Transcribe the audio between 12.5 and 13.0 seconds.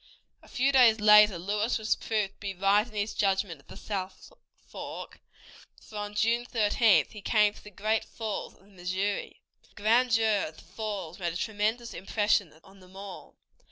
on them